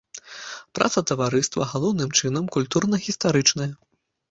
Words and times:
Праца 0.79 1.03
таварыства 1.11 1.67
галоўным 1.75 2.17
чынам 2.23 2.49
культурна-гістарычная. 2.57 3.71